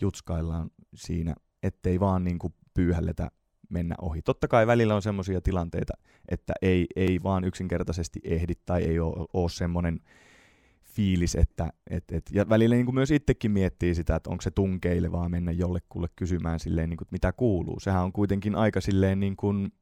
jutskaillaan 0.01 0.71
siinä, 0.95 1.35
ettei 1.63 2.01
vaan 2.01 2.25
niin 2.25 2.39
kuin 2.39 2.55
pyyhälletä 2.75 3.31
mennä 3.69 3.95
ohi. 4.03 4.23
Totta 4.23 4.49
kai 4.49 4.67
välillä 4.67 4.95
on 4.95 5.03
semmoisia 5.03 5.41
tilanteita, 5.41 5.93
että 6.29 6.53
ei, 6.63 6.87
ei 6.97 7.23
vaan 7.23 7.45
yksinkertaisesti 7.45 8.21
ehdi 8.25 8.53
tai 8.67 8.83
ei 8.83 9.01
ole, 9.01 9.27
ole 9.33 9.51
semmoinen 9.51 10.01
fiilis, 10.85 11.35
että 11.35 11.73
et, 11.91 12.05
et, 12.13 12.25
ja 12.33 12.49
välillä 12.49 12.77
niin 12.77 12.87
kuin 12.87 12.95
myös 12.95 13.11
itsekin 13.11 13.51
miettii 13.51 13.95
sitä, 13.95 14.17
että 14.17 14.31
onko 14.31 14.43
se 14.43 14.51
tunkeilevaa 14.51 15.29
mennä 15.29 15.53
jollekulle 15.53 16.09
kysymään 16.17 16.61
silleen, 16.61 16.91
niin 16.91 16.97
kuin, 16.97 17.09
mitä 17.11 17.33
kuuluu. 17.33 17.81
Sehän 17.81 18.05
on 18.05 18.13
kuitenkin 18.13 18.55
aika 18.55 18.81
silleen 18.81 19.21
niin 19.21 19.37
kuin, 19.37 19.73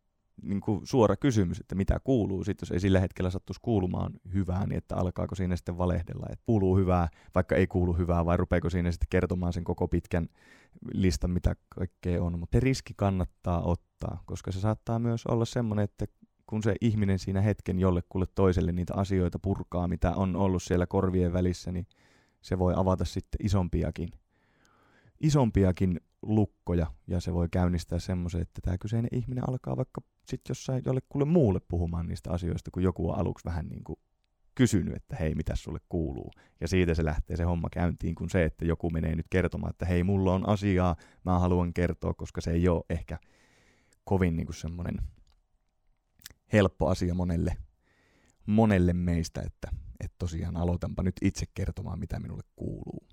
niin 0.42 0.60
kuin 0.60 0.86
suora 0.86 1.16
kysymys, 1.16 1.60
että 1.60 1.74
mitä 1.74 2.00
kuuluu. 2.04 2.44
Sitten 2.44 2.66
jos 2.66 2.72
ei 2.72 2.80
sillä 2.80 3.00
hetkellä 3.00 3.30
sattuisi 3.30 3.60
kuulumaan 3.62 4.12
hyvää, 4.34 4.66
niin 4.66 4.78
että 4.78 4.96
alkaako 4.96 5.34
siinä 5.34 5.56
sitten 5.56 5.78
valehdella, 5.78 6.26
että 6.30 6.42
kuuluu 6.46 6.76
hyvää, 6.76 7.08
vaikka 7.34 7.54
ei 7.54 7.66
kuulu 7.66 7.92
hyvää, 7.92 8.24
vai 8.24 8.36
rupeeko 8.36 8.70
siinä 8.70 8.90
sitten 8.90 9.06
kertomaan 9.10 9.52
sen 9.52 9.64
koko 9.64 9.88
pitkän 9.88 10.28
listan, 10.92 11.30
mitä 11.30 11.56
kaikkea 11.68 12.22
on. 12.22 12.38
Mutta 12.38 12.60
riski 12.60 12.94
kannattaa 12.96 13.62
ottaa, 13.62 14.22
koska 14.26 14.52
se 14.52 14.60
saattaa 14.60 14.98
myös 14.98 15.26
olla 15.26 15.44
semmoinen, 15.44 15.85
että 15.85 16.06
kun 16.46 16.62
se 16.62 16.74
ihminen 16.80 17.18
siinä 17.18 17.40
hetken 17.40 17.78
jollekulle 17.78 18.26
toiselle 18.35 18.72
niitä 18.72 18.94
asioita 18.96 19.38
purkaa, 19.38 19.88
mitä 19.88 20.11
on 20.14 20.37
ollut 20.37 20.62
siellä 20.62 20.87
korvien 20.87 21.32
välissä, 21.32 21.72
niin 21.72 21.87
se 22.40 22.59
voi 22.59 22.72
avata 22.76 23.04
sitten 23.04 23.46
isompiakin, 23.46 24.09
isompiakin 25.20 26.00
lukkoja 26.22 26.87
ja 27.06 27.20
se 27.20 27.35
voi 27.35 27.48
käynnistää 27.50 27.98
semmoisen, 27.98 28.40
että 28.40 28.61
tämä 28.62 28.78
kyseinen 28.78 29.09
ihminen 29.12 29.48
alkaa 29.48 29.76
vaikka 29.76 30.00
sitten 30.28 30.50
jossain 30.50 30.82
jollekulle 30.87 31.24
muulle 31.24 31.60
puhumaan 31.68 32.06
niistä 32.06 32.30
asioista, 32.30 32.70
kun 32.70 32.82
joku 32.82 33.10
on 33.10 33.18
aluksi 33.18 33.44
vähän 33.44 33.68
niin 33.68 33.84
kuin 33.84 33.98
kysynyt, 34.54 34.94
että 34.96 35.16
hei, 35.16 35.34
mitä 35.34 35.56
sulle 35.56 35.78
kuuluu. 35.88 36.30
Ja 36.60 36.68
siitä 36.68 36.94
se 36.94 37.04
lähtee 37.04 37.37
se 37.37 37.44
homma 37.44 37.68
käyntiin, 37.72 38.14
kun 38.14 38.30
se, 38.30 38.44
että 38.44 38.64
joku 38.64 38.90
menee 38.90 39.16
nyt 39.16 39.26
kertomaan, 39.30 39.70
että 39.70 39.87
hei, 39.87 40.04
mulla 40.04 40.34
on 40.34 40.48
asiaa, 40.48 40.96
mä 41.24 41.38
haluan 41.38 41.74
kertoa, 41.74 42.14
koska 42.14 42.40
se 42.40 42.50
ei 42.50 42.68
ole 42.68 42.84
ehkä 42.90 43.18
kovin 44.04 44.37
niin 44.37 44.54
semmoinen 44.54 44.96
helppo 46.52 46.88
asia 46.88 47.14
monelle, 47.14 47.56
monelle 48.46 48.92
meistä, 48.92 49.42
että, 49.42 49.68
että 50.00 50.14
tosiaan 50.18 50.56
aloitanpa 50.56 51.02
nyt 51.02 51.14
itse 51.22 51.46
kertomaan, 51.54 51.98
mitä 51.98 52.20
minulle 52.20 52.42
kuuluu. 52.56 53.06